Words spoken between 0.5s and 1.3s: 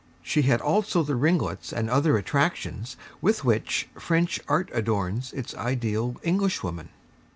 also the